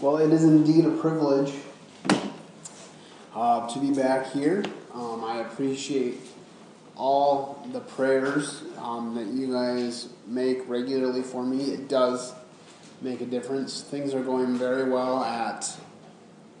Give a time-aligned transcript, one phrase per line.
[0.00, 1.52] Well, it is indeed a privilege
[3.34, 4.64] uh, to be back here.
[4.94, 6.20] Um, I appreciate
[6.96, 11.72] all the prayers um, that you guys make regularly for me.
[11.72, 12.32] It does
[13.02, 13.82] make a difference.
[13.82, 15.68] Things are going very well at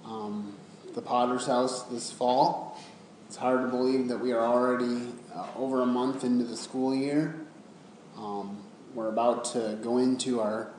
[0.04, 0.56] um,
[0.96, 2.82] the Potter's house this fall.
[3.28, 6.92] It's hard to believe that we are already uh, over a month into the school
[6.92, 7.36] year.
[8.16, 10.72] Um, we're about to go into our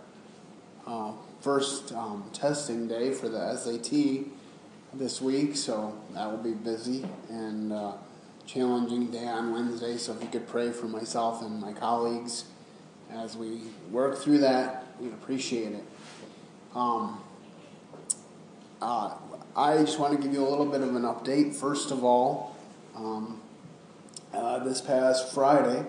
[0.85, 4.25] uh, first um, testing day for the SAT
[4.93, 7.93] this week, so that will be busy and uh,
[8.45, 9.97] challenging day on Wednesday.
[9.97, 12.45] So if you could pray for myself and my colleagues
[13.11, 15.83] as we work through that, we'd appreciate it.
[16.75, 17.21] Um,
[18.81, 19.15] uh,
[19.55, 21.55] I just want to give you a little bit of an update.
[21.55, 22.55] First of all,
[22.95, 23.41] um,
[24.33, 25.85] uh, this past Friday,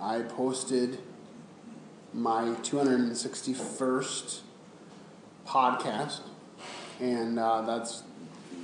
[0.00, 0.98] I posted
[2.12, 4.40] my 261st
[5.46, 6.20] podcast,
[7.00, 8.02] and uh, that's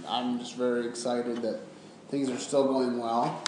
[0.09, 1.61] I'm just very excited that
[2.09, 3.43] things are still going well.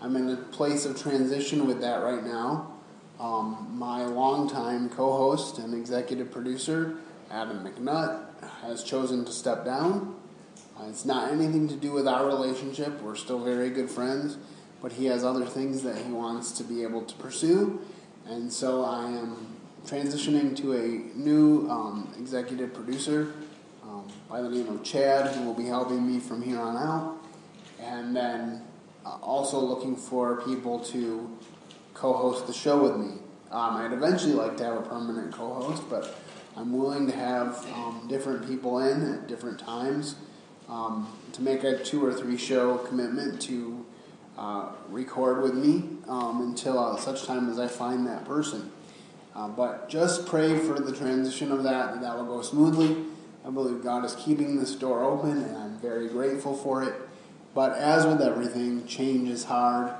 [0.00, 2.72] I'm in a place of transition with that right now.
[3.20, 6.96] Um, my longtime co-host and executive producer,
[7.30, 8.24] Adam McNutt,
[8.62, 10.14] has chosen to step down.
[10.78, 13.02] Uh, it's not anything to do with our relationship.
[13.02, 14.36] We're still very good friends,
[14.80, 17.80] but he has other things that he wants to be able to pursue,
[18.28, 23.32] and so I am transitioning to a new um, executive producer
[23.82, 27.16] um, by the name of Chad, who will be helping me from here on out.
[27.80, 28.62] And then
[29.06, 31.36] uh, also looking for people to
[31.94, 33.18] co host the show with me.
[33.50, 36.14] Um, I'd eventually like to have a permanent co host, but
[36.56, 40.16] I'm willing to have um, different people in at different times
[40.68, 43.86] um, to make a two or three show commitment to
[44.36, 48.70] uh, record with me um, until uh, such time as I find that person.
[49.34, 53.04] Uh, but just pray for the transition of that, that that will go smoothly.
[53.46, 56.94] I believe God is keeping this door open, and I'm very grateful for it.
[57.54, 59.92] But as with everything, change is hard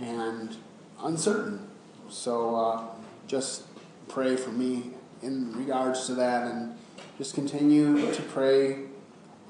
[0.00, 0.56] and
[1.02, 1.68] uncertain.
[2.08, 2.84] So uh,
[3.26, 3.64] just
[4.08, 4.90] pray for me
[5.22, 6.76] in regards to that, and
[7.18, 8.84] just continue to pray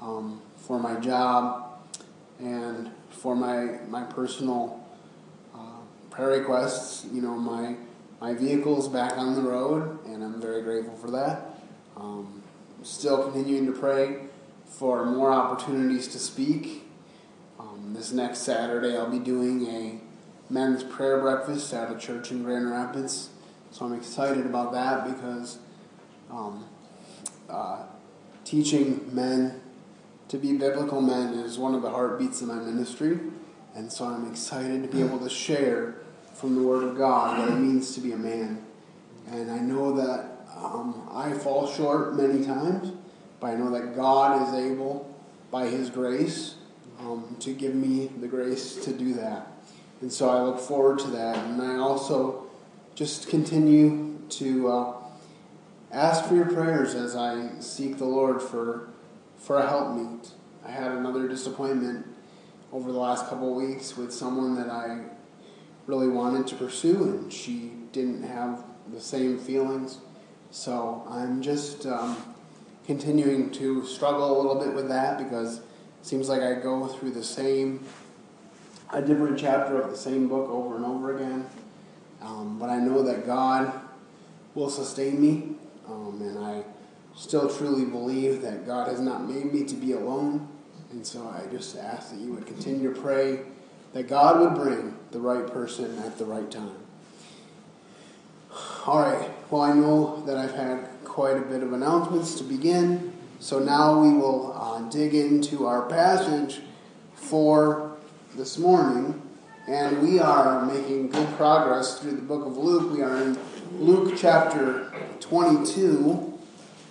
[0.01, 1.79] um, for my job
[2.39, 4.83] and for my my personal
[5.53, 7.05] uh, prayer requests.
[7.11, 7.75] You know, my
[8.19, 11.59] my vehicle's back on the road, and I'm very grateful for that.
[11.95, 12.43] Um,
[12.83, 14.27] still continuing to pray
[14.65, 16.87] for more opportunities to speak.
[17.59, 19.99] Um, this next Saturday, I'll be doing a
[20.51, 23.29] men's prayer breakfast at a church in Grand Rapids.
[23.71, 25.59] So I'm excited about that because
[26.31, 26.65] um,
[27.49, 27.83] uh,
[28.45, 29.61] teaching men
[30.29, 33.19] to be biblical men is one of the heartbeats of my ministry.
[33.75, 35.95] And so I'm excited to be able to share
[36.37, 38.63] from the Word of God what it means to be a man.
[39.31, 42.93] And I know that um, I fall short many times,
[43.39, 45.13] but I know that God is able,
[45.51, 46.55] by His grace,
[46.99, 49.51] um, to give me the grace to do that.
[50.01, 51.37] And so I look forward to that.
[51.37, 52.47] And I also
[52.93, 54.93] just continue to uh,
[55.91, 58.89] ask for your prayers as I seek the Lord for,
[59.37, 60.31] for a helpmeet.
[60.65, 62.05] I had another disappointment
[62.71, 65.16] over the last couple of weeks with someone that I
[65.87, 69.99] really wanted to pursue, and she didn't have the same feelings.
[70.51, 72.17] So I'm just um,
[72.85, 75.63] continuing to struggle a little bit with that because it
[76.03, 77.85] seems like I go through the same,
[78.91, 81.47] a different chapter of the same book over and over again.
[82.21, 83.71] Um, but I know that God
[84.55, 85.55] will sustain me,
[85.87, 86.63] um, and I
[87.15, 90.47] still truly believe that God has not made me to be alone.
[90.91, 93.41] And so I just ask that you would continue to pray
[93.93, 96.75] that God would bring the right person at the right time.
[98.85, 103.13] All right, well, I know that I've had quite a bit of announcements to begin,
[103.39, 106.61] so now we will uh, dig into our passage
[107.15, 107.97] for
[108.35, 109.21] this morning.
[109.67, 112.93] And we are making good progress through the book of Luke.
[112.93, 113.37] We are in
[113.73, 116.39] Luke chapter 22,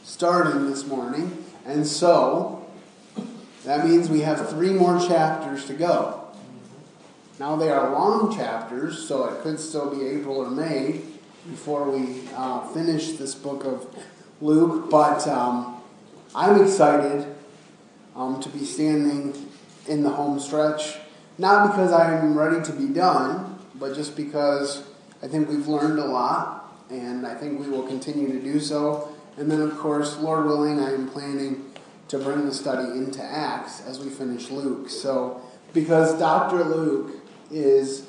[0.05, 1.43] starting this morning.
[1.65, 2.67] And so,
[3.65, 6.16] that means we have three more chapters to go.
[7.39, 11.03] Now they are long chapters, so it could still be April or May
[11.51, 13.87] before we uh, finish this book of
[14.41, 14.91] Luke.
[14.91, 15.83] But um,
[16.35, 17.27] I'm excited
[18.15, 19.51] um, to be standing
[19.87, 20.97] in the home stretch,
[21.37, 24.83] not because I'm ready to be done, but just because
[25.23, 29.15] I think we've learned a lot, and I think we will continue to do so.
[29.37, 31.71] And then, of course, Lord willing, I am planning
[32.09, 34.89] to bring the study into Acts as we finish Luke.
[34.89, 35.43] So,
[35.75, 36.65] because Dr.
[36.65, 38.07] Luke is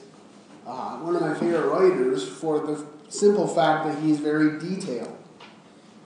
[0.65, 5.15] uh, one of my favorite writers for the simple fact that he's very detailed.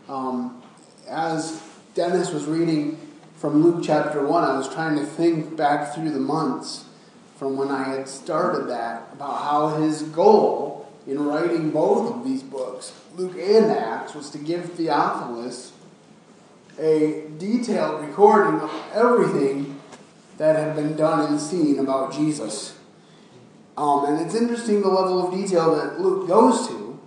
[0.08, 0.62] Um,
[1.08, 1.62] as
[1.94, 3.00] Dennis was reading
[3.38, 6.86] from Luke chapter 1, I was trying to think back through the months
[7.38, 12.44] from when I had started that about how his goal in writing both of these
[12.44, 15.72] books, Luke and Acts, was to give Theophilus
[16.80, 19.80] a detailed recording of everything
[20.38, 22.78] that had been done and seen about Jesus.
[23.78, 27.00] Um, and it's interesting the level of detail that Luke goes to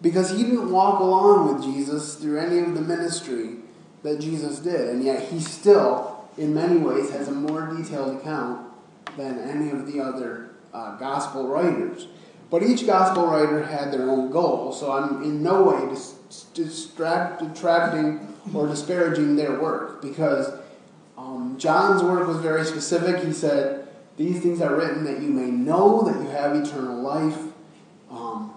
[0.00, 3.56] because he didn't walk along with Jesus through any of the ministry
[4.02, 8.66] that Jesus did, and yet he still, in many ways, has a more detailed account
[9.16, 12.06] than any of the other uh, gospel writers.
[12.50, 16.14] But each gospel writer had their own goal, so I'm in no way dis-
[16.54, 20.50] distract, detracting or disparaging their work because
[21.18, 23.22] um, John's work was very specific.
[23.24, 23.87] He said,
[24.18, 27.38] These things are written that you may know that you have eternal life,
[28.10, 28.52] um,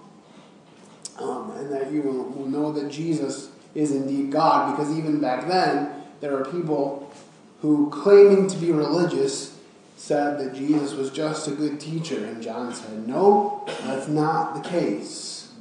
[1.18, 6.02] um, and that you will know that Jesus is indeed God, because even back then,
[6.20, 7.12] there were people
[7.60, 9.56] who, claiming to be religious,
[9.96, 12.24] said that Jesus was just a good teacher.
[12.24, 15.52] And John said, No, that's not the case.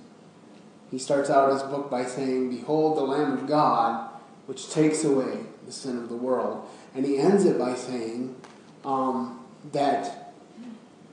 [0.89, 4.09] He starts out his book by saying, Behold the Lamb of God,
[4.47, 6.68] which takes away the sin of the world.
[6.95, 8.36] And he ends it by saying
[8.83, 9.41] um,
[9.72, 10.34] that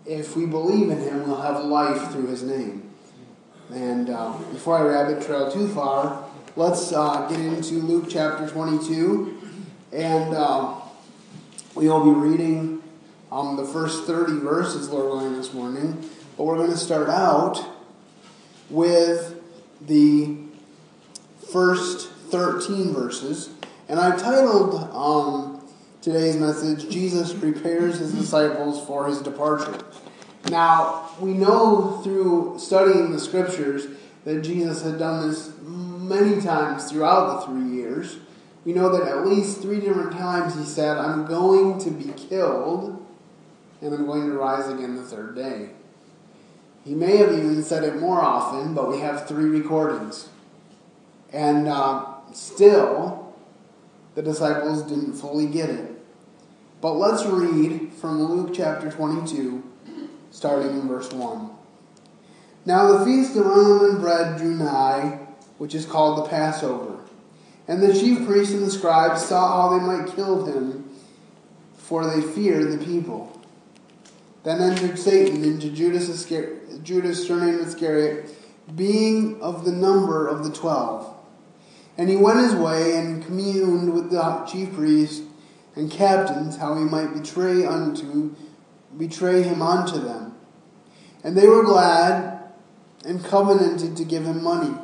[0.07, 2.91] if we believe in him, we'll have life through his name.
[3.71, 6.25] And uh, before I rabbit trail too far,
[6.57, 9.39] let's uh, get into Luke chapter 22.
[9.93, 10.75] And uh,
[11.75, 12.83] we will be reading
[13.31, 16.09] um, the first 30 verses, Lord willing, this morning.
[16.37, 17.63] But we're going to start out
[18.71, 19.41] with
[19.83, 20.37] the
[21.53, 23.51] first 13 verses.
[23.89, 25.58] And I titled um,
[26.01, 29.79] today's message, Jesus Prepares His Disciples for His Departure.
[30.49, 33.87] Now, we know through studying the scriptures
[34.25, 38.19] that Jesus had done this many times throughout the three years.
[38.65, 43.05] We know that at least three different times he said, I'm going to be killed
[43.81, 45.71] and I'm going to rise again the third day.
[46.85, 50.29] He may have even said it more often, but we have three recordings.
[51.33, 53.28] And uh, still,
[54.19, 55.93] the disciples didn't fully get it.
[56.81, 59.63] But let's read from Luke chapter 22,
[60.33, 61.49] starting in verse 1.
[62.65, 65.21] Now the feast of unleavened bread drew nigh,
[65.59, 66.99] which is called the Passover.
[67.69, 70.91] And the chief priests and the scribes saw how they might kill him,
[71.77, 73.41] for they feared the people.
[74.43, 76.25] Then entered Satan into Judas,
[76.83, 78.35] Judas surnamed Iscariot,
[78.75, 81.15] being of the number of the twelve.
[81.99, 85.27] And he went his way and communed with the chief priests
[85.75, 88.35] and captains how he might betray unto
[88.97, 90.35] betray him unto them.
[91.23, 92.43] And they were glad
[93.05, 94.75] and covenanted to give him money.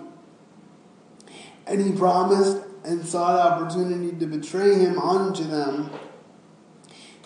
[1.66, 5.90] And he promised and sought opportunity to betray him unto them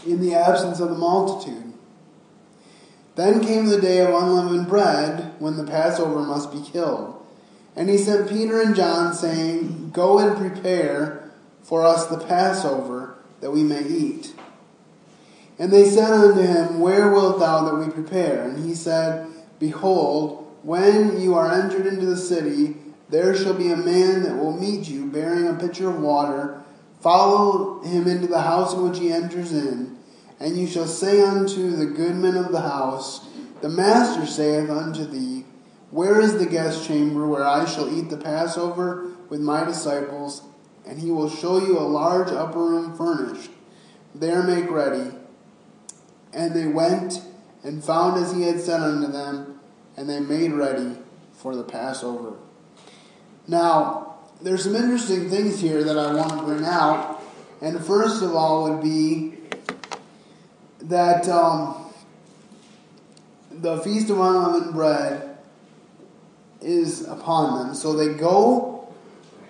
[0.07, 1.73] in the absence of the multitude.
[3.17, 7.18] Then came the day of unleavened bread, when the Passover must be killed.
[7.79, 11.31] And he sent Peter and John, saying, Go and prepare
[11.63, 14.35] for us the Passover, that we may eat.
[15.61, 18.43] And they said unto him, Where wilt thou that we prepare?
[18.43, 19.29] And he said,
[19.61, 22.75] Behold, when you are entered into the city,
[23.11, 26.61] there shall be a man that will meet you, bearing a pitcher of water.
[27.01, 29.97] Follow him into the house in which he enters in.
[30.41, 33.25] And you shall say unto the goodman of the house,
[33.61, 35.38] The master saith unto thee,
[35.91, 40.43] Where is the guest chamber where I shall eat the Passover with my disciples?
[40.87, 43.51] And he will show you a large upper room furnished.
[44.15, 45.11] There make ready.
[46.33, 47.23] And they went
[47.63, 49.61] and found as he had said unto them,
[49.97, 50.97] and they made ready
[51.33, 52.37] for the Passover.
[53.47, 57.23] Now, there's some interesting things here that I want to bring out.
[57.61, 59.35] And first of all, would be
[60.81, 61.93] that um,
[63.51, 65.38] the Feast of Unleavened Bread
[66.61, 67.75] is upon them.
[67.75, 68.89] So they go,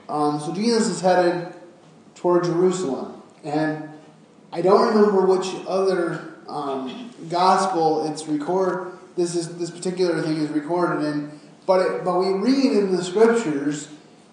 [0.08, 1.54] um, so Jesus is headed
[2.14, 3.22] toward Jerusalem.
[3.44, 3.88] And
[4.52, 8.92] I don't remember which other um, gospel it's record.
[9.16, 13.02] This is this particular thing is recorded in, but it, but we read in the
[13.02, 13.88] scriptures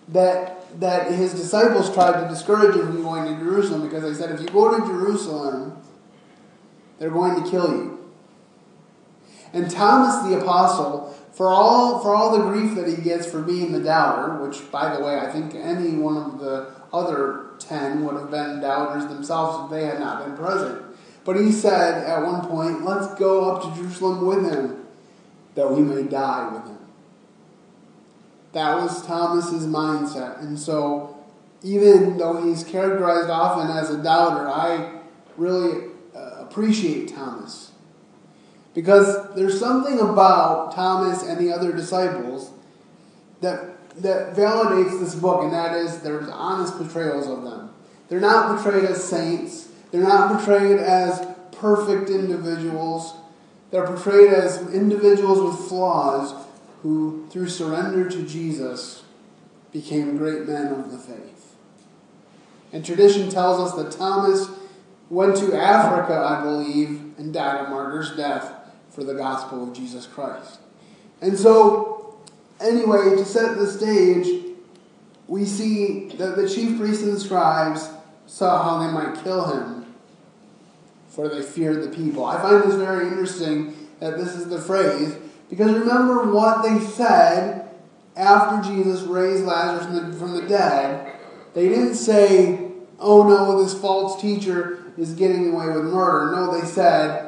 [0.09, 4.33] that that his disciples tried to discourage him from going to Jerusalem because they said
[4.33, 5.81] if you go to Jerusalem,
[6.99, 8.13] they're going to kill you.
[9.53, 13.71] And Thomas the apostle, for all for all the grief that he gets for being
[13.71, 18.15] the doubter, which by the way I think any one of the other ten would
[18.15, 20.81] have been doubters themselves if they had not been present.
[21.25, 24.85] But he said at one point, Let's go up to Jerusalem with him,
[25.55, 26.77] that we may die with him.
[28.53, 30.39] That was Thomas's mindset.
[30.39, 31.17] And so
[31.61, 35.01] even though he's characterized often as a doubter, I
[35.35, 37.64] really uh, appreciate Thomas.
[38.75, 42.51] Because there's something about Thomas and the other disciples
[43.39, 47.73] that, that validates this book, and that is there's honest portrayals of them.
[48.09, 53.13] They're not portrayed as saints, they're not portrayed as perfect individuals.
[53.71, 56.33] They're portrayed as individuals with flaws
[56.83, 59.03] who, through surrender to Jesus,
[59.71, 61.55] became great men of the faith.
[62.71, 64.49] And tradition tells us that Thomas
[65.09, 68.54] went to Africa, I believe, and died a martyr's death
[68.95, 70.59] for the gospel of Jesus Christ.
[71.21, 72.17] And so,
[72.61, 74.55] anyway, to set the stage,
[75.27, 77.89] we see that the chief priests and scribes
[78.25, 79.85] saw how they might kill him,
[81.09, 82.23] for they feared the people.
[82.25, 85.17] I find this very interesting that this is the phrase,
[85.49, 87.69] because remember what they said
[88.15, 91.15] after Jesus raised Lazarus from the, from the dead.
[91.53, 96.35] They didn't say, oh no, this false teacher is getting away with murder.
[96.35, 97.24] No, they said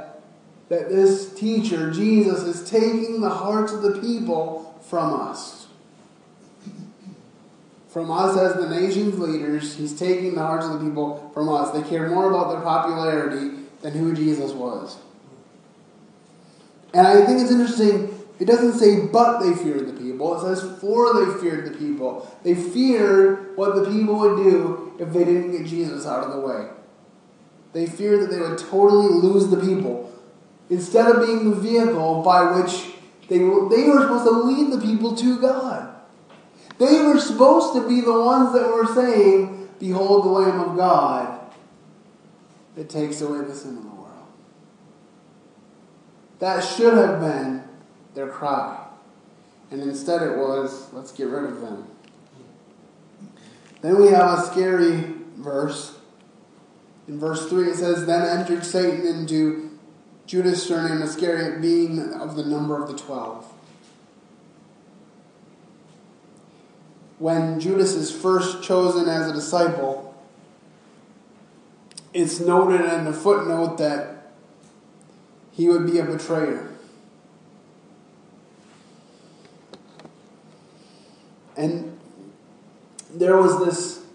[0.70, 5.68] that this teacher, Jesus, is taking the hearts of the people from us.
[7.88, 11.72] From us as the nation's leaders, he's taking the hearts of the people from us.
[11.72, 14.98] They care more about their popularity than who Jesus was.
[16.94, 20.36] And I think it's interesting, it doesn't say, but they feared the people.
[20.36, 22.38] It says, for they feared the people.
[22.44, 26.40] They feared what the people would do if they didn't get Jesus out of the
[26.40, 26.68] way.
[27.74, 30.12] They feared that they would totally lose the people.
[30.70, 32.94] Instead of being the vehicle by which
[33.30, 35.96] they were, they were supposed to lead the people to God.
[36.78, 41.40] They were supposed to be the ones that were saying, Behold the Lamb of God
[42.76, 44.28] that takes away the sin of the world.
[46.40, 47.64] That should have been
[48.14, 48.86] their cry.
[49.72, 51.88] And instead it was, let's get rid of them.
[53.82, 55.98] Then we have a scary verse.
[57.08, 59.67] In verse 3 it says, Then entered Satan into
[60.27, 63.46] Judas surnamed Iscariot, being of the number of the twelve.
[67.17, 70.13] When Judas is first chosen as a disciple,
[72.13, 74.34] it's noted in the footnote that
[75.53, 76.72] he would be a betrayer.
[81.55, 81.98] And
[83.13, 84.05] there was this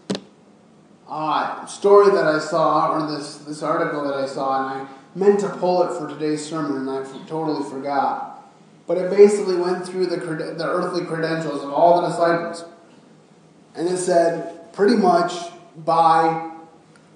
[1.08, 5.40] uh, story that I saw, or this, this article that I saw, and I meant
[5.40, 8.50] to pull it for today's sermon, and I totally forgot.
[8.86, 12.64] But it basically went through the, the earthly credentials of all the disciples.
[13.74, 15.32] And it said, pretty much
[15.76, 16.50] by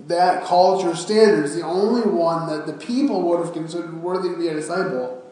[0.07, 4.49] that culture standards, the only one that the people would have considered worthy to be
[4.49, 5.23] a disciple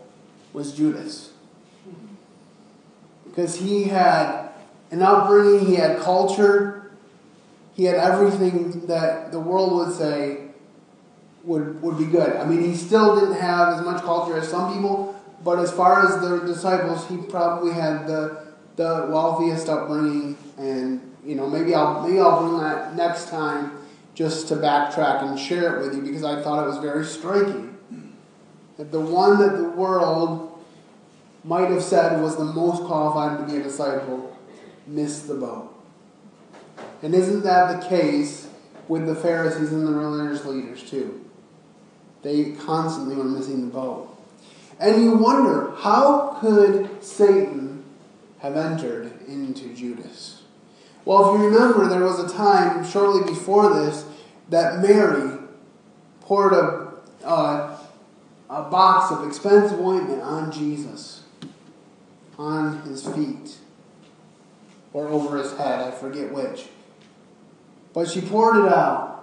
[0.52, 1.30] was Judas.
[3.26, 4.50] Because he had
[4.90, 6.92] an upbringing, he had culture,
[7.74, 10.43] he had everything that the world would say
[11.44, 12.36] would, would be good.
[12.36, 16.06] I mean, he still didn't have as much culture as some people, but as far
[16.06, 18.46] as the disciples, he probably had the,
[18.76, 20.38] the wealthiest upbringing.
[20.56, 23.72] And, you know, maybe I'll, maybe I'll bring that next time
[24.14, 27.76] just to backtrack and share it with you because I thought it was very striking.
[28.76, 30.64] That the one that the world
[31.44, 34.36] might have said was the most qualified to be a disciple
[34.86, 35.70] missed the boat.
[37.02, 38.48] And isn't that the case
[38.88, 41.24] with the Pharisees and the religious leaders, too?
[42.24, 44.10] They constantly were missing the boat.
[44.80, 47.84] And you wonder, how could Satan
[48.40, 50.42] have entered into Judas?
[51.04, 54.06] Well, if you remember, there was a time shortly before this
[54.48, 55.38] that Mary
[56.22, 57.78] poured a, a
[58.48, 61.22] box of expensive ointment on Jesus,
[62.38, 63.58] on his feet,
[64.94, 66.68] or over his head, I forget which.
[67.92, 69.13] But she poured it out,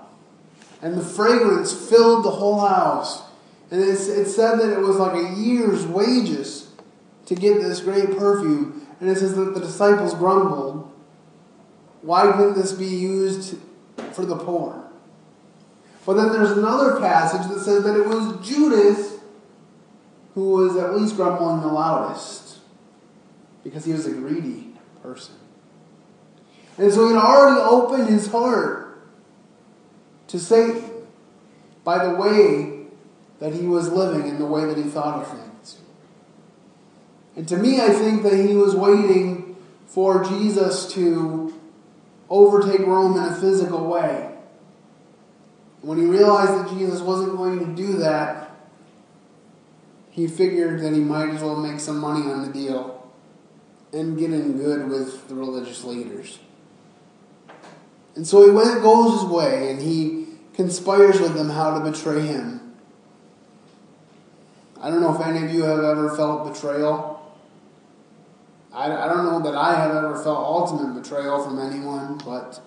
[0.81, 3.23] and the fragrance filled the whole house.
[3.69, 6.69] And it's, it said that it was like a year's wages
[7.27, 8.85] to get this great perfume.
[8.99, 10.91] And it says that the disciples grumbled
[12.01, 13.57] why couldn't this be used
[14.13, 14.83] for the poor?
[16.05, 19.19] But then there's another passage that says that it was Judas
[20.33, 22.59] who was at least grumbling the loudest
[23.63, 24.73] because he was a greedy
[25.03, 25.35] person.
[26.77, 28.90] And so he had already opened his heart
[30.31, 30.89] to Satan
[31.83, 32.85] by the way
[33.39, 35.79] that he was living and the way that he thought of things.
[37.35, 39.57] And to me, I think that he was waiting
[39.87, 41.53] for Jesus to
[42.29, 44.33] overtake Rome in a physical way.
[45.81, 48.51] When he realized that Jesus wasn't going to do that,
[50.11, 53.11] he figured that he might as well make some money on the deal
[53.91, 56.39] and get in good with the religious leaders.
[58.15, 60.20] And so he went, goes his way, and he
[60.53, 62.73] conspires with them how to betray him.
[64.81, 67.11] I don't know if any of you have ever felt betrayal.
[68.73, 72.61] I, I don't know that I have ever felt ultimate betrayal from anyone, but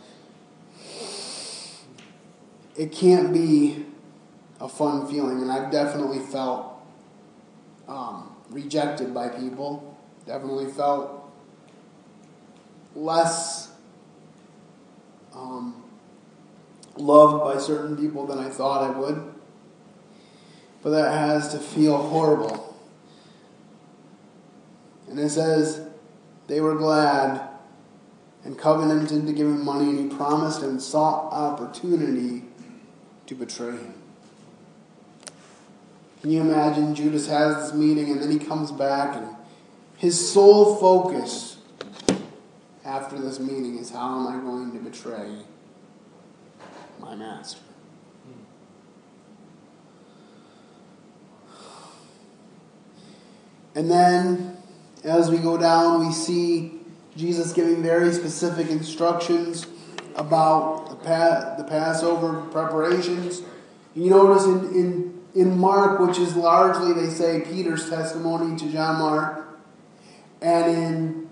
[2.77, 3.87] it can't be
[4.61, 6.81] a fun feeling, and I've definitely felt
[7.89, 9.97] um, rejected by people.
[10.27, 11.31] Definitely felt
[12.95, 13.73] less
[15.35, 15.84] um,
[16.97, 19.35] loved by certain people than I thought I would.
[20.83, 22.77] But that has to feel horrible.
[25.09, 25.89] And it says,
[26.47, 27.49] they were glad
[28.45, 32.45] and covenanted to give him money, and he promised and sought opportunity
[33.27, 33.95] to betray him.
[36.21, 39.37] Can you imagine Judas has this meeting and then he comes back and
[39.99, 41.59] his sole focus
[42.83, 45.45] after this meeting is how am I going to betray
[47.05, 47.61] my master?
[53.75, 54.57] And then
[55.03, 56.81] as we go down, we see
[57.17, 59.67] Jesus giving very specific instructions
[60.15, 63.43] about the, pa- the Passover preparations.
[63.95, 68.99] You notice in, in, in Mark, which is largely, they say, Peter's testimony to John
[68.99, 69.59] Mark,
[70.41, 71.31] and in,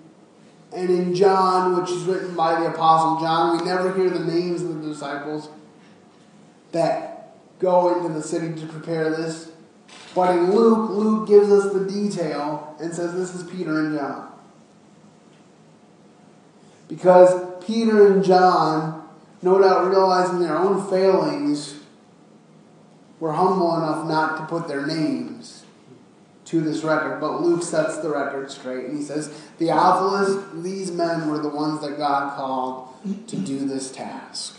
[0.73, 4.63] and in John, which is written by the Apostle John, we never hear the names
[4.63, 5.49] of the disciples
[6.73, 9.53] that go into the city to prepare this.
[10.15, 14.31] But in Luke, Luke gives us the detail and says this is Peter and John.
[16.89, 19.09] Because Peter and John,
[19.41, 21.81] no doubt realizing their own failings,
[23.21, 25.65] were humble enough not to put their names
[26.47, 27.21] to this record.
[27.21, 31.81] But Luke sets the record straight and he says, Theophilus, these men were the ones
[31.83, 32.89] that God called
[33.29, 34.59] to do this task.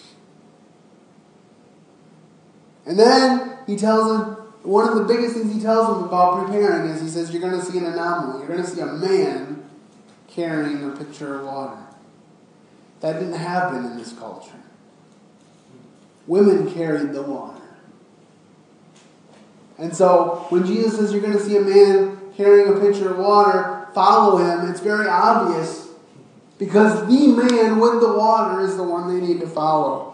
[2.85, 6.89] And then he tells them, one of the biggest things he tells them about preparing
[6.89, 8.39] is he says, You're going to see an anomaly.
[8.39, 9.69] You're going to see a man
[10.27, 11.81] carrying a pitcher of water.
[13.01, 14.51] That didn't happen in this culture.
[16.25, 17.61] Women carried the water.
[19.77, 23.17] And so when Jesus says you're going to see a man carrying a pitcher of
[23.17, 25.89] water, follow him, it's very obvious
[26.57, 30.12] because the man with the water is the one they need to follow.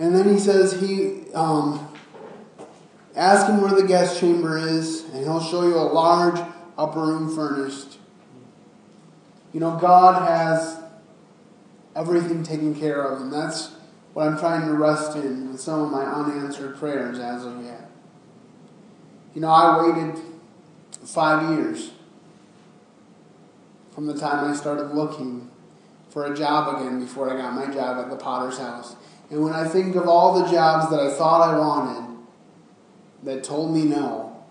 [0.00, 1.86] And then he says he um,
[3.14, 6.40] ask him where the guest chamber is, and he'll show you a large
[6.76, 7.98] upper room furnished
[9.52, 10.80] you know, God has
[11.96, 13.72] everything taken care of, and that's
[14.12, 17.90] what I'm trying to rest in with some of my unanswered prayers as of yet.
[19.34, 20.20] You know, I waited
[21.04, 21.90] five years
[23.92, 25.50] from the time I started looking
[26.10, 28.96] for a job again before I got my job at the Potter's House.
[29.30, 32.18] And when I think of all the jobs that I thought I wanted
[33.22, 34.44] that told me no,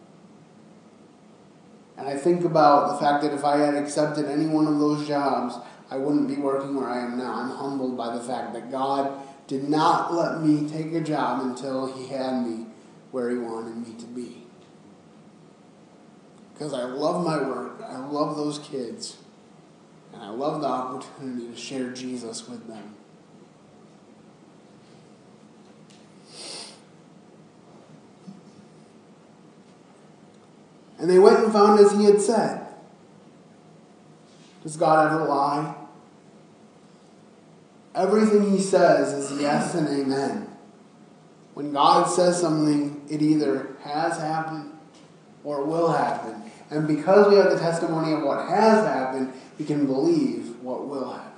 [1.97, 5.05] and I think about the fact that if I had accepted any one of those
[5.05, 5.55] jobs,
[5.91, 7.33] I wouldn't be working where I am now.
[7.33, 11.91] I'm humbled by the fact that God did not let me take a job until
[11.91, 12.67] He had me
[13.11, 14.45] where He wanted me to be.
[16.53, 19.17] Because I love my work, I love those kids,
[20.13, 22.95] and I love the opportunity to share Jesus with them.
[30.99, 32.67] And they went and found as he had said.
[34.63, 35.75] Does God ever lie?
[37.95, 40.47] Everything he says is yes and amen.
[41.53, 44.71] When God says something, it either has happened
[45.43, 46.43] or will happen.
[46.69, 51.13] And because we have the testimony of what has happened, we can believe what will
[51.13, 51.29] happen.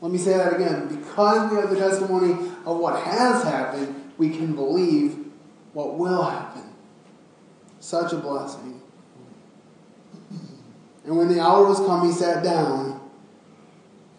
[0.00, 0.88] Let me say that again.
[0.88, 2.32] Because we have the testimony
[2.64, 5.26] of what has happened, we can believe
[5.72, 6.62] what will happen.
[7.80, 8.80] Such a blessing.
[11.04, 13.00] And when the hour was come, he sat down,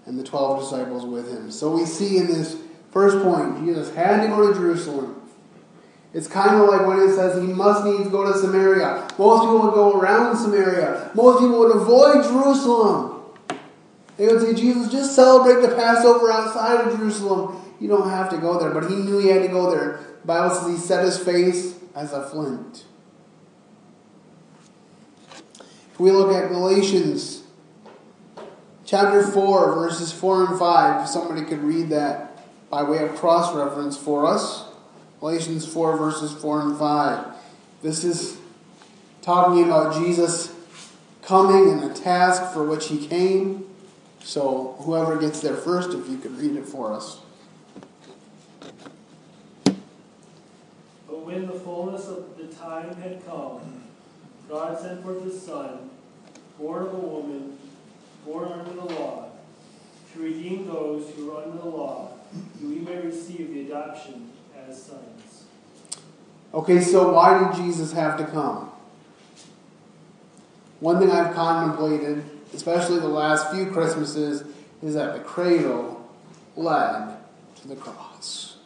[0.05, 1.51] and the twelve disciples with him.
[1.51, 2.57] So we see in this
[2.91, 5.21] first point, Jesus had to go to Jerusalem.
[6.13, 9.07] It's kind of like when it says he must needs go to Samaria.
[9.19, 11.11] Most people would go around Samaria.
[11.13, 13.21] Most people would avoid Jerusalem.
[14.15, 17.61] They would say, Jesus, just celebrate the Passover outside of Jerusalem.
[17.79, 18.71] You don't have to go there.
[18.71, 19.99] But he knew he had to go there.
[20.21, 22.85] The Bible says he set his face as a flint.
[25.97, 27.43] We look at Galatians
[28.85, 33.53] chapter 4, verses 4 and 5, if somebody could read that by way of cross
[33.55, 34.65] reference for us.
[35.19, 37.25] Galatians 4, verses 4 and 5.
[37.81, 38.37] This is
[39.21, 40.53] talking about Jesus
[41.21, 43.65] coming and the task for which he came.
[44.19, 47.19] So, whoever gets there first, if you could read it for us.
[49.63, 53.86] But when the fullness of the time had come,
[54.49, 55.89] God sent forth his Son,
[56.57, 57.57] born of a woman,
[58.25, 59.29] born under the law,
[60.13, 64.31] to redeem those who are under the law, that we may receive the adoption
[64.67, 65.43] as sons.
[66.53, 68.71] Okay, so why did Jesus have to come?
[70.79, 74.43] One thing I've contemplated, especially the last few Christmases,
[74.81, 76.09] is that the cradle
[76.55, 77.17] led
[77.61, 78.57] to the cross.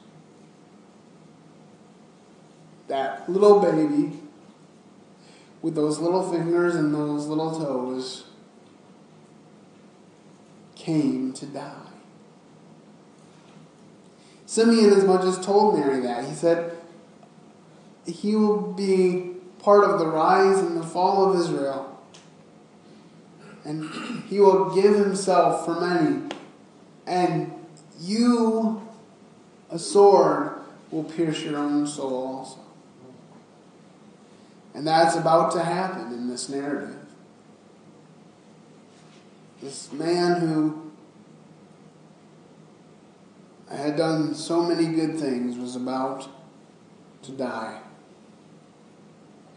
[2.87, 4.20] That little baby
[5.61, 8.25] with those little fingers and those little toes
[10.75, 11.75] came to die.
[14.45, 16.75] Simeon, as much as told Mary that, he said,
[18.05, 21.87] He will be part of the rise and the fall of Israel.
[23.63, 26.29] And he will give himself for many.
[27.05, 27.53] And
[27.99, 28.81] you,
[29.69, 30.53] a sword,
[30.89, 32.70] will pierce your own soul also.
[34.73, 36.97] And that's about to happen in this narrative.
[39.61, 40.91] This man who
[43.69, 46.27] had done so many good things was about
[47.23, 47.81] to die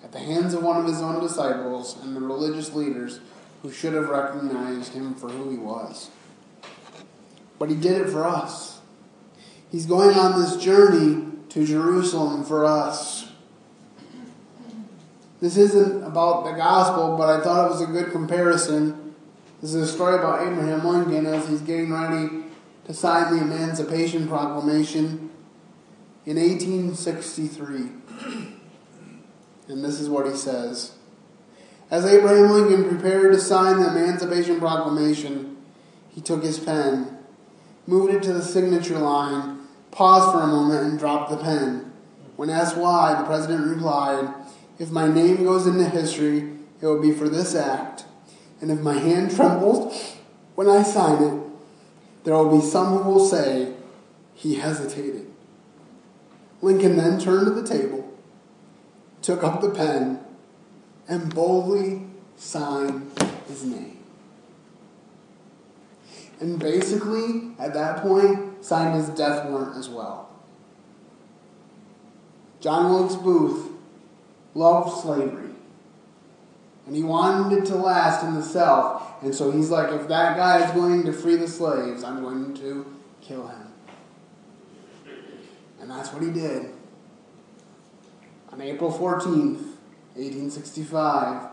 [0.05, 3.21] at the hands of one of his own disciples and the religious leaders
[3.63, 6.11] who should have recognized him for who he was.
[7.59, 8.81] But he did it for us.
[9.73, 13.24] He's going on this journey to Jerusalem for us.
[15.45, 19.15] This isn't about the gospel, but I thought it was a good comparison.
[19.61, 22.45] This is a story about Abraham Lincoln as he's getting ready
[22.87, 25.29] to sign the Emancipation Proclamation
[26.25, 27.91] in 1863.
[29.69, 30.93] And this is what he says.
[31.91, 35.59] As Abraham Lincoln prepared to sign the Emancipation Proclamation,
[36.09, 37.19] he took his pen,
[37.87, 39.59] moved it to the signature line,
[39.91, 41.93] paused for a moment, and dropped the pen.
[42.37, 44.44] When asked why, the president replied,
[44.79, 48.05] If my name goes into history, it will be for this act.
[48.61, 50.17] And if my hand trembles
[50.55, 51.43] when I sign it,
[52.25, 53.75] there will be some who will say,
[54.35, 55.27] He hesitated.
[56.63, 58.11] Lincoln then turned to the table,
[59.21, 60.21] took up the pen,
[61.07, 62.07] and boldly
[62.37, 63.11] signed
[63.47, 63.99] his name.
[66.41, 70.31] And basically, at that point, signed his death warrant as well.
[72.61, 73.74] John Wilkes Booth
[74.55, 75.51] loved slavery.
[76.87, 79.03] And he wanted it to last in the South.
[79.23, 82.55] And so he's like, if that guy is going to free the slaves, I'm going
[82.57, 83.73] to kill him.
[85.81, 86.71] And that's what he did.
[88.53, 89.75] On April 14th,
[90.15, 91.49] 1865,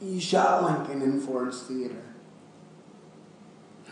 [0.00, 2.02] he shot Lincoln in Ford's Theater.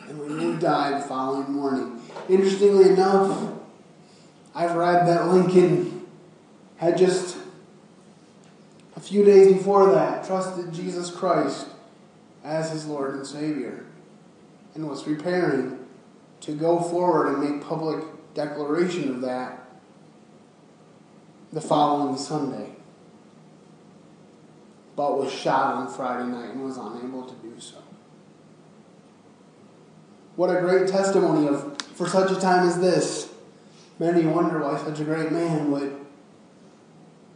[0.09, 2.01] And Lincoln died the following morning.
[2.29, 3.53] Interestingly enough,
[4.55, 5.98] I've read that Lincoln
[6.79, 7.37] had just
[8.97, 11.69] a few days before that trusted Jesus Christ
[12.43, 13.85] as his Lord and Savior
[14.75, 15.87] and was preparing
[16.41, 19.69] to go forward and make public declaration of that
[21.53, 22.71] the following Sunday,
[24.95, 27.79] but was shot on Friday night and was unable to do so.
[30.37, 33.33] What a great testimony of for such a time as this.
[33.99, 35.99] Many wonder why such a great man would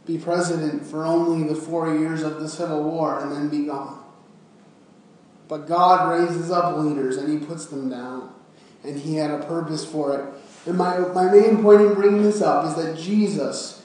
[0.05, 4.03] be president for only the four years of the Civil War and then be gone.
[5.47, 8.33] But God raises up leaders and He puts them down.
[8.83, 10.33] And He had a purpose for it.
[10.65, 13.82] And my, my main point in bringing this up is that Jesus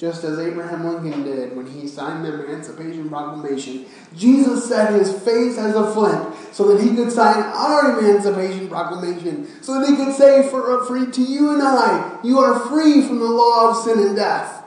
[0.00, 3.84] just as Abraham Lincoln did when he signed the Emancipation Proclamation.
[4.16, 9.46] Jesus set his face as a flint so that he could sign our Emancipation Proclamation,
[9.62, 13.02] so that he could say for, uh, free to you and I, you are free
[13.02, 14.64] from the law of sin and death.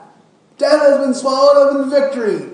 [0.56, 2.50] Death has been swallowed up in victory.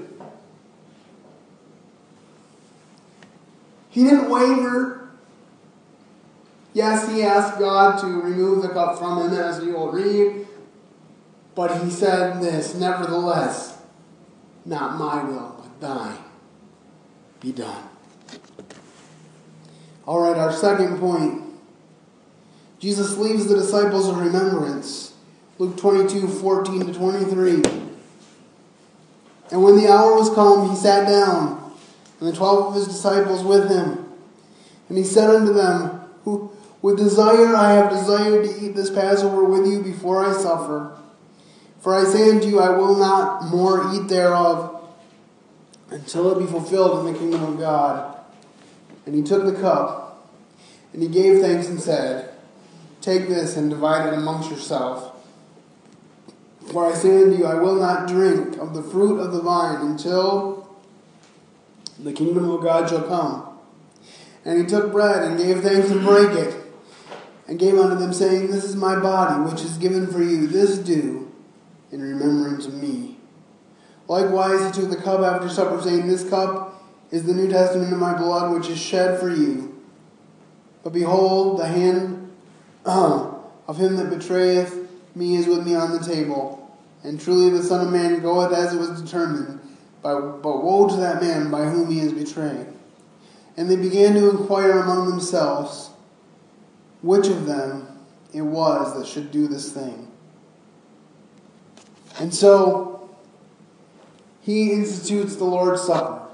[3.90, 5.10] He didn't waver.
[6.72, 10.46] Yes, he asked God to remove the cup from him, as you will read.
[11.54, 13.82] But he said this, nevertheless,
[14.64, 16.18] not my will, but thine
[17.40, 17.88] be done.
[20.06, 21.44] All right, our second point.
[22.78, 25.14] Jesus leaves the disciples a remembrance.
[25.58, 27.62] Luke 22, 14 to 23.
[29.50, 31.74] And when the hour was come, he sat down,
[32.20, 34.06] and the twelve of his disciples with him.
[34.88, 39.44] And he said unto them, Who With desire I have desired to eat this Passover
[39.44, 40.96] with you before I suffer.
[41.80, 44.84] For I say unto you, I will not more eat thereof
[45.90, 48.18] until it be fulfilled in the kingdom of God.
[49.06, 50.28] And he took the cup,
[50.92, 52.34] and he gave thanks and said,
[53.00, 55.16] Take this and divide it amongst yourself.
[56.70, 59.80] For I say unto you, I will not drink of the fruit of the vine
[59.80, 60.78] until
[61.98, 63.58] the kingdom of God shall come.
[64.44, 66.54] And he took bread and gave thanks and brake it,
[67.48, 70.46] and gave unto them, saying, This is my body, which is given for you.
[70.46, 71.29] This do
[71.92, 73.16] in remembrance of me.
[74.08, 77.98] Likewise, he took the cup after supper, saying, This cup is the New Testament of
[77.98, 79.80] my blood, which is shed for you.
[80.82, 82.30] But behold, the hand
[82.84, 86.56] of him that betrayeth me is with me on the table.
[87.02, 89.60] And truly the Son of Man goeth as it was determined,
[90.02, 92.66] but woe to that man by whom he is betrayed.
[93.56, 95.90] And they began to inquire among themselves
[97.02, 97.86] which of them
[98.32, 100.09] it was that should do this thing.
[102.20, 103.08] And so
[104.42, 106.28] he institutes the Lord's Supper.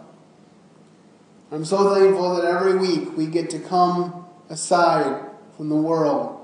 [1.53, 5.25] I'm so thankful that every week we get to come aside
[5.57, 6.41] from the world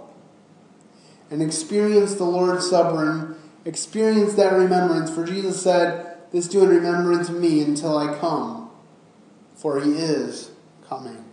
[1.29, 5.13] and experience the Lord's Supper and experience that remembrance.
[5.13, 8.71] For Jesus said, This do in remembrance of me until I come,
[9.57, 10.53] for he is
[10.89, 11.25] coming.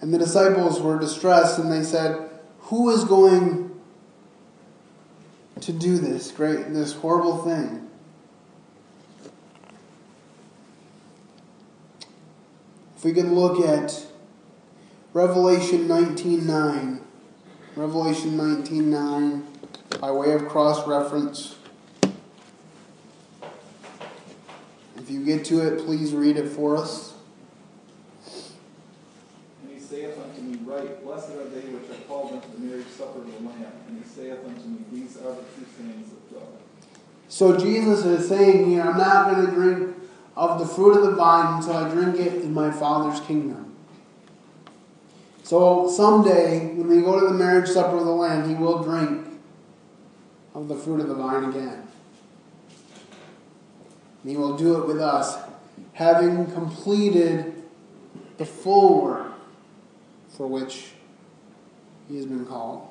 [0.00, 3.69] And the disciples were distressed and they said, Who is going
[5.62, 7.88] to do this great, this horrible thing?
[12.96, 14.06] If we could look at
[15.12, 17.00] Revelation 19:9,
[17.74, 19.42] Revelation 19:9,
[20.00, 21.56] by way of cross reference.
[24.96, 27.14] If you get to it, please read it for us.
[29.62, 32.86] And he saith unto me, Write, blessed are they which are called unto the marriage
[32.86, 33.79] supper of the Lamb.
[34.14, 36.48] Saith unto me, These are the of God.
[37.28, 39.96] So Jesus is saying here, I'm not going to drink
[40.36, 43.76] of the fruit of the vine until I drink it in my Father's kingdom.
[45.42, 49.26] So someday, when we go to the marriage supper of the Lamb, he will drink
[50.54, 51.86] of the fruit of the vine again.
[54.22, 55.38] And he will do it with us,
[55.92, 57.62] having completed
[58.38, 59.32] the full work
[60.28, 60.92] for which
[62.08, 62.89] he has been called.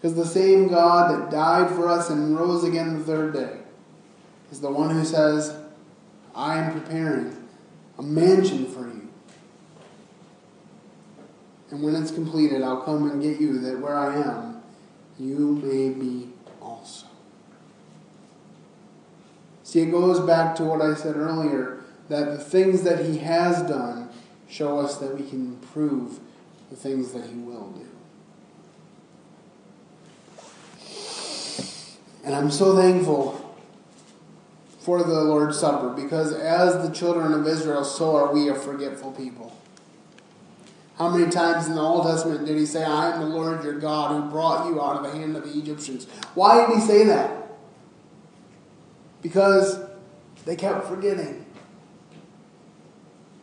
[0.00, 3.58] Because the same God that died for us and rose again the third day
[4.50, 5.54] is the one who says,
[6.34, 7.36] I am preparing
[7.98, 9.08] a mansion for you.
[11.70, 14.62] And when it's completed, I'll come and get you, that where I am,
[15.18, 16.30] you may be
[16.62, 17.06] also.
[19.62, 23.62] See, it goes back to what I said earlier that the things that He has
[23.68, 24.08] done
[24.48, 26.20] show us that we can prove
[26.70, 27.86] the things that He will do.
[32.24, 33.40] And I'm so thankful
[34.80, 39.12] for the Lord's Supper because as the children of Israel, so are we a forgetful
[39.12, 39.56] people.
[40.96, 43.78] How many times in the Old Testament did he say, I am the Lord your
[43.78, 46.06] God who brought you out of the hand of the Egyptians?
[46.34, 47.52] Why did he say that?
[49.22, 49.80] Because
[50.44, 51.46] they kept forgetting.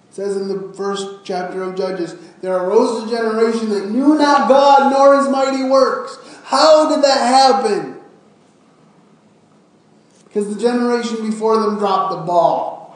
[0.10, 4.50] It says in the first chapter of Judges, there arose a generation that knew not
[4.50, 6.18] God nor his mighty works.
[6.44, 7.97] How did that happen?
[10.38, 12.96] Because the generation before them dropped the ball.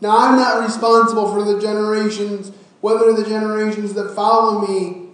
[0.00, 5.08] Now, I'm not responsible for the generations, whether the generations that follow me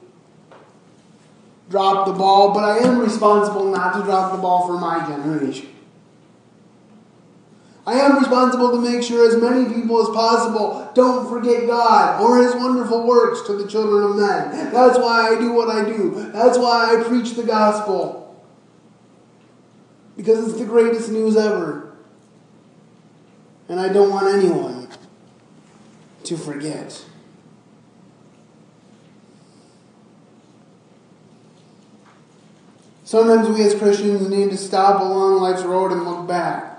[1.70, 5.70] drop the ball, but I am responsible not to drop the ball for my generation.
[7.87, 12.42] I am responsible to make sure as many people as possible don't forget God or
[12.42, 14.70] His wonderful works to the children of men.
[14.70, 16.30] That's why I do what I do.
[16.30, 18.21] That's why I preach the gospel.
[20.16, 21.94] Because it's the greatest news ever.
[23.68, 24.88] And I don't want anyone
[26.25, 27.05] to forget.
[33.05, 36.79] Sometimes we as Christians need to stop along life's road and look back.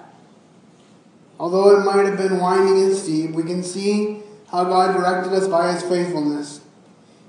[1.40, 5.48] Although it might have been winding and steep, we can see how God directed us
[5.48, 6.62] by His faithfulness.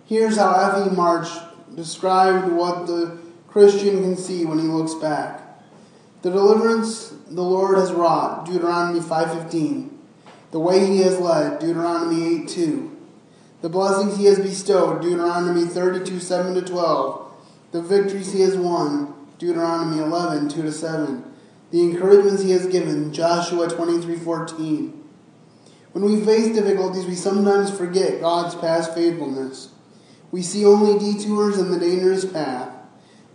[0.07, 0.95] Here's how F.E.
[0.95, 1.37] Marsh
[1.75, 5.44] described what the Christian can see when he looks back.
[6.25, 9.91] The deliverance the Lord has wrought, Deuteronomy 5.15.
[10.53, 12.91] The way he has led, Deuteronomy 8.2.
[13.61, 17.31] The blessings he has bestowed, Deuteronomy 32, 7 to 12.
[17.73, 21.31] The victories he has won, Deuteronomy 11, 2 to 7.
[21.71, 25.05] The encouragements he has given, Joshua 23, 14.
[25.93, 29.73] When we face difficulties, we sometimes forget God's past faithfulness.
[30.31, 32.75] We see only detours in the dangerous path,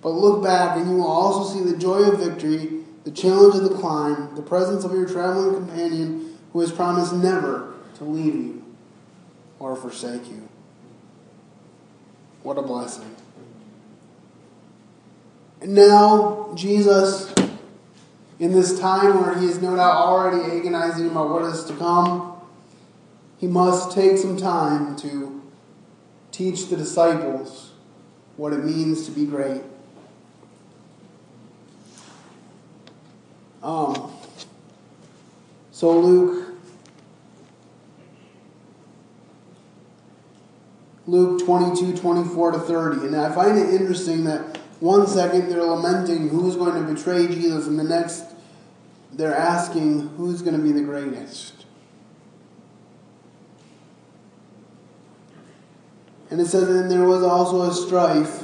[0.01, 3.63] but look back and you will also see the joy of victory, the challenge of
[3.63, 8.65] the climb, the presence of your traveling companion who has promised never to leave you
[9.59, 10.47] or forsake you.
[12.43, 13.15] What a blessing.
[15.61, 17.33] And now, Jesus,
[18.39, 22.37] in this time where he is no doubt already agonizing about what is to come,
[23.37, 25.41] he must take some time to
[26.31, 27.71] teach the disciples
[28.37, 29.61] what it means to be great.
[33.61, 34.11] Um,
[35.71, 36.45] so, Luke.
[41.07, 43.07] Luke 22, 24 to 30.
[43.07, 47.67] And I find it interesting that one second they're lamenting who's going to betray Jesus,
[47.67, 48.25] and the next
[49.11, 51.65] they're asking who's going to be the greatest.
[56.29, 58.43] And it says, and there was also a strife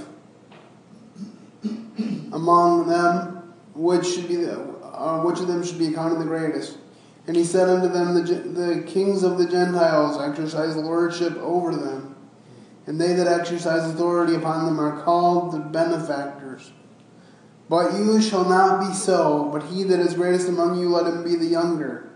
[2.33, 6.77] among them, which should be the, uh, which of them should be accounted the greatest.
[7.27, 12.15] And he said unto them, the, the kings of the Gentiles exercise lordship over them,
[12.85, 16.71] and they that exercise authority upon them are called the benefactors.
[17.67, 21.23] But you shall not be so, but he that is greatest among you, let him
[21.23, 22.11] be the younger,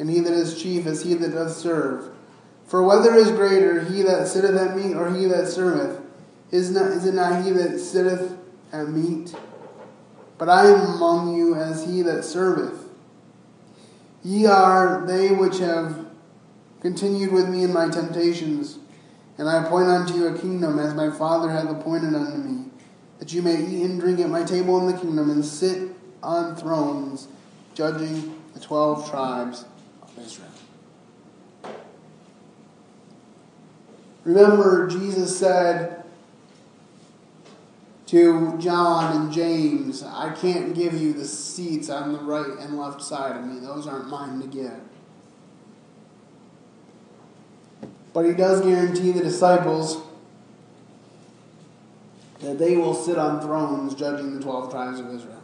[0.00, 2.10] and he that is chief is he that doth serve.
[2.66, 6.00] For whether is greater, he that sitteth at meat or he that serveth?
[6.50, 8.36] Is, not, is it not he that sitteth
[8.72, 9.34] at meat?
[10.36, 12.88] But I am among you as he that serveth.
[14.22, 16.06] Ye are they which have
[16.80, 18.78] continued with me in my temptations,
[19.38, 22.66] and I appoint unto you a kingdom as my Father hath appointed unto me,
[23.18, 25.92] that you may eat and drink at my table in the kingdom, and sit
[26.22, 27.28] on thrones,
[27.74, 29.64] judging the twelve tribes
[30.02, 30.48] of Israel.
[34.24, 36.03] Remember, Jesus said
[38.14, 43.02] to John and James, I can't give you the seats on the right and left
[43.02, 43.58] side of me.
[43.58, 44.78] Those aren't mine to give.
[48.12, 50.00] But he does guarantee the disciples
[52.38, 55.42] that they will sit on thrones judging the 12 tribes of Israel.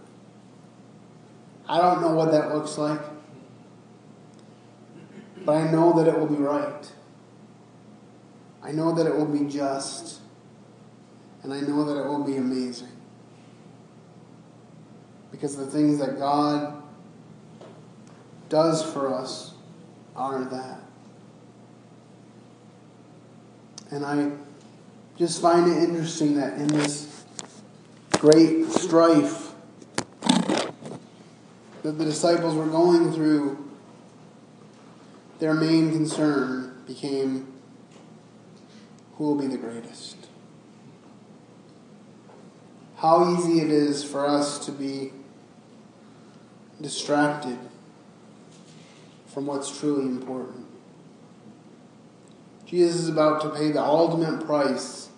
[1.68, 3.00] I don't know what that looks like,
[5.44, 6.92] but I know that it will be right.
[8.62, 10.19] I know that it will be just.
[11.42, 12.88] And I know that it will be amazing.
[15.30, 16.82] Because the things that God
[18.48, 19.54] does for us
[20.16, 20.80] are that.
[23.90, 24.30] And I
[25.16, 27.24] just find it interesting that in this
[28.12, 29.52] great strife
[31.82, 33.70] that the disciples were going through,
[35.38, 37.46] their main concern became
[39.14, 40.29] who will be the greatest.
[43.00, 45.12] How easy it is for us to be
[46.82, 47.56] distracted
[49.26, 50.66] from what's truly important.
[52.66, 55.08] Jesus is about to pay the ultimate price,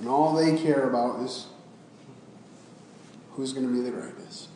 [0.00, 1.46] and all they care about is
[3.34, 4.48] who's going to be the greatest.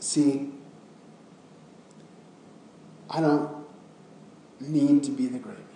[0.00, 0.50] See,
[3.08, 3.64] I don't
[4.58, 5.75] need to be the greatest.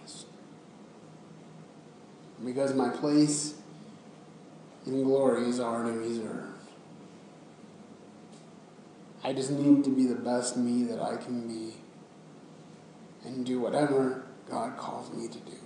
[2.44, 3.55] Because my place
[4.87, 6.46] in glory is already reserved.
[9.22, 11.74] I just need to be the best me that I can be
[13.24, 15.57] and do whatever God calls me to do.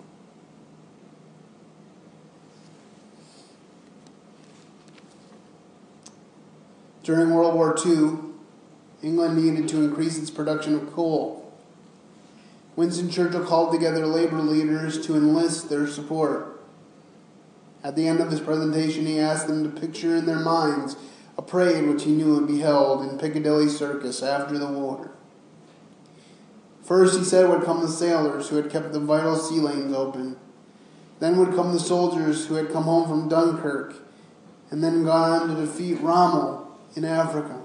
[7.05, 8.19] During World War II,
[9.03, 11.53] England needed to increase its production of coal.
[12.77, 16.54] Winston Churchill called together labor leaders to enlist their support.
[17.85, 20.97] At the end of his presentation, he asked them to picture in their minds
[21.37, 25.11] a parade which he knew would be held in Piccadilly Circus after the war.
[26.83, 30.37] First, he said, would come the sailors who had kept the vital sea lanes open.
[31.21, 33.97] Then would come the soldiers who had come home from Dunkirk
[34.71, 36.67] and then gone on to defeat Rommel
[36.97, 37.61] in Africa.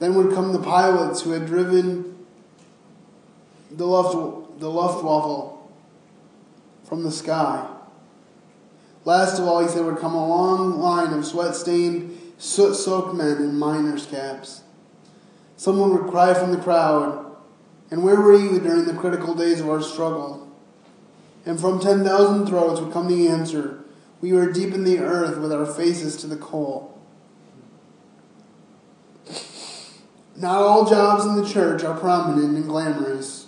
[0.00, 2.26] Then would come the pilots who had driven
[3.70, 3.86] the,
[4.58, 5.58] the Luftwaffe
[6.84, 7.75] from the sky.
[9.06, 13.14] Last of all, he said, would come a long line of sweat stained, soot soaked
[13.14, 14.64] men in miners' caps.
[15.56, 17.24] Someone would cry from the crowd,
[17.88, 20.50] And where were you during the critical days of our struggle?
[21.46, 23.78] And from 10,000 throats would come the answer
[24.20, 26.98] We were deep in the earth with our faces to the coal.
[30.34, 33.46] Not all jobs in the church are prominent and glamorous,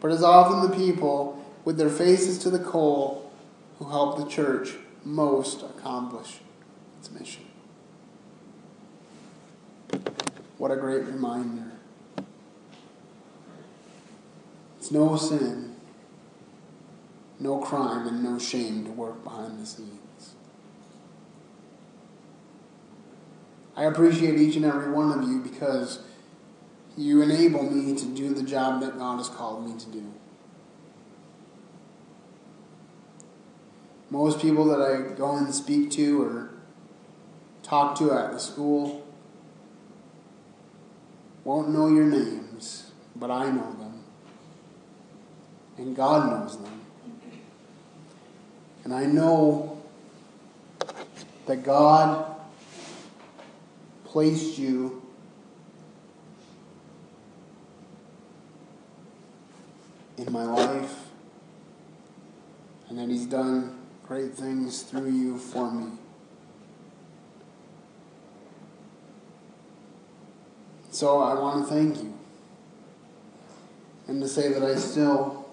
[0.00, 3.30] but as often the people with their faces to the coal
[3.78, 4.74] who help the church
[5.08, 6.40] most accomplish
[6.98, 7.44] its mission.
[10.58, 11.72] What a great reminder.
[14.78, 15.76] It's no sin,
[17.40, 20.34] no crime, and no shame to work behind the scenes.
[23.74, 26.00] I appreciate each and every one of you because
[26.98, 30.17] you enable me to do the job that God has called me to do.
[34.10, 36.50] Most people that I go and speak to or
[37.62, 39.06] talk to at the school
[41.44, 44.02] won't know your names, but I know them.
[45.76, 46.80] And God knows them.
[48.84, 49.82] And I know
[51.46, 52.34] that God
[54.04, 55.02] placed you
[60.16, 60.96] in my life
[62.88, 63.77] and that He's done
[64.08, 65.90] great things through you for me.
[70.90, 72.14] So I want to thank you
[74.08, 75.46] and to say that I still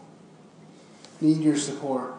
[1.20, 2.14] need your support.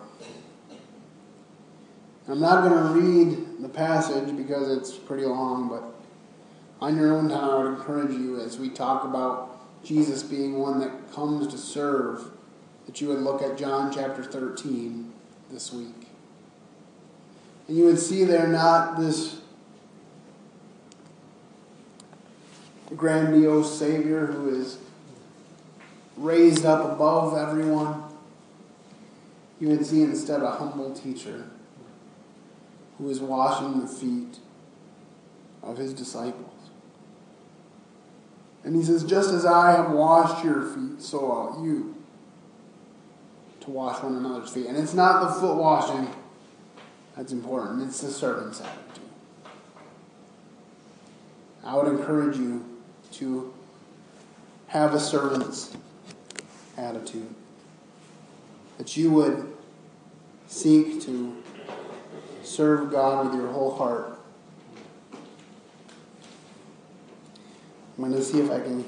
[2.28, 5.84] I'm not going to read the passage because it's pretty long, but
[6.84, 10.80] on your own time, I would encourage you as we talk about Jesus being one
[10.80, 12.30] that comes to serve,
[12.84, 15.10] that you would look at John chapter 13
[15.50, 16.05] this week.
[17.68, 19.40] And you would see there not this
[22.94, 24.78] grandiose Savior who is
[26.16, 28.04] raised up above everyone.
[29.58, 31.48] You would see instead a humble teacher
[32.98, 34.38] who is washing the feet
[35.62, 36.52] of his disciples.
[38.64, 41.94] And he says, Just as I have washed your feet, so ought you
[43.60, 44.66] to wash one another's feet.
[44.66, 46.08] And it's not the foot washing
[47.16, 49.04] that's important, it's the servant's attitude.
[51.64, 52.64] I would encourage you
[53.12, 53.54] to
[54.68, 55.74] have a servant's
[56.76, 57.34] attitude.
[58.76, 59.56] That you would
[60.46, 61.42] seek to
[62.42, 64.18] serve God with your whole heart.
[67.96, 68.84] I'm going to see if I can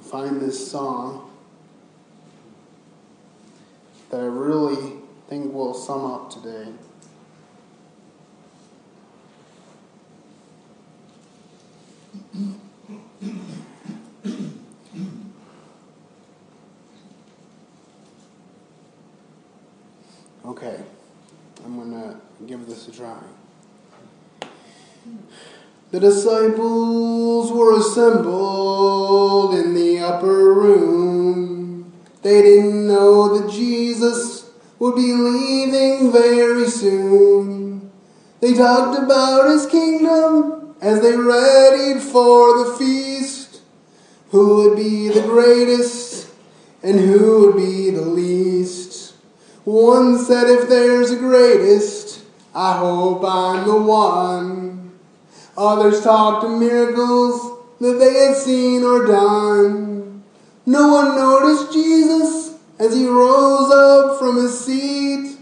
[0.00, 1.33] find this song
[4.14, 4.92] that I really
[5.28, 6.68] think will sum up today.
[20.44, 20.78] Okay,
[21.64, 23.18] I'm to give this a try.
[25.90, 31.92] The disciples were assembled in the upper room.
[32.22, 33.73] They didn't know that Jesus
[34.78, 37.90] would be leaving very soon.
[38.40, 43.62] They talked about his kingdom as they readied for the feast.
[44.30, 46.28] Who would be the greatest
[46.82, 49.14] and who would be the least?
[49.64, 52.22] One said, If there's a greatest,
[52.54, 54.92] I hope I'm the one.
[55.56, 60.22] Others talked of miracles that they had seen or done.
[60.66, 62.43] No one noticed Jesus
[62.78, 65.38] as he rose up from his seat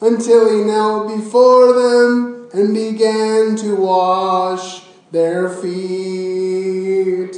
[0.00, 7.36] until he knelt before them and began to wash their feet.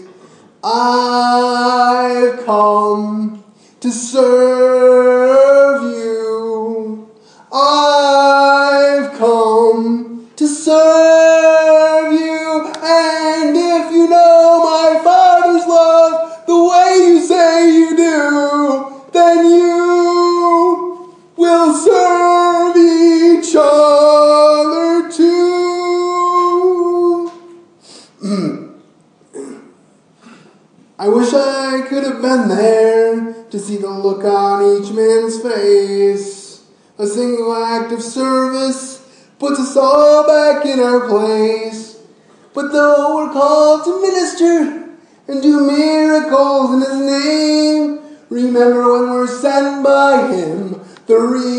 [0.63, 3.45] I've come
[3.81, 7.11] to serve you.
[7.53, 12.34] I've come to serve you.
[31.25, 36.63] Wish I could have been there to see the look on each man's face.
[36.99, 39.01] A single act of service
[39.39, 41.99] puts us all back in our place.
[42.53, 44.97] But though we're called to minister
[45.27, 51.54] and do miracles in His name, remember when we're sent by Him, the reason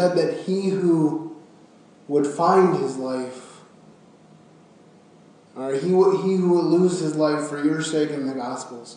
[0.00, 1.36] said that he who
[2.08, 3.60] would find his life
[5.54, 8.96] or he, he who will lose his life for your sake in the Gospels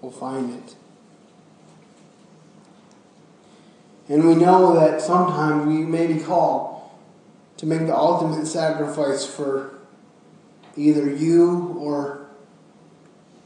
[0.00, 0.74] will find it.
[4.08, 6.82] And we know that sometimes we may be called
[7.58, 9.78] to make the ultimate sacrifice for
[10.76, 12.26] either you or,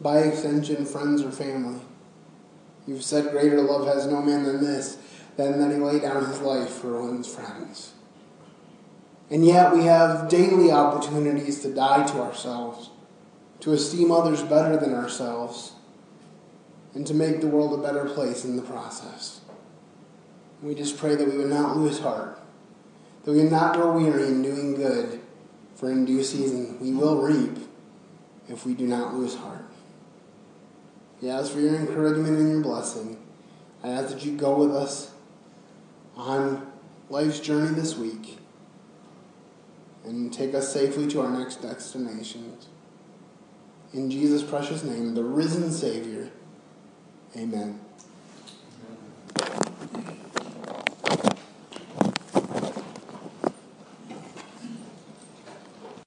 [0.01, 1.81] by extension, friends or family.
[2.87, 4.97] You've said, Greater love has no man than this,
[5.37, 7.93] than that he lay down his life for one's friends.
[9.31, 12.91] And yet we have daily opportunities to die to ourselves,
[13.61, 15.73] to esteem others better than ourselves,
[16.95, 19.41] and to make the world a better place in the process.
[20.63, 22.39] We just pray that we would not lose heart,
[23.25, 25.21] that we would not grow weary in doing good,
[25.75, 27.59] for in due season we will reap
[28.49, 29.65] if we do not lose heart.
[31.29, 33.17] Ask for your encouragement and your blessing.
[33.83, 35.14] I ask that you go with us
[36.17, 36.71] on
[37.09, 38.39] life's journey this week
[40.05, 42.69] and take us safely to our next destinations.
[43.93, 46.31] In Jesus' precious name, the risen Savior,
[47.37, 47.84] amen.